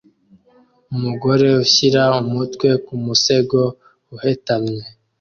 [0.95, 3.59] Umugore ushyira umutwe ku musego
[4.15, 4.81] uhetamye